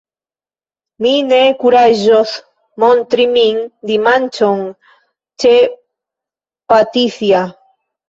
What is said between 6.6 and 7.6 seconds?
Patisja!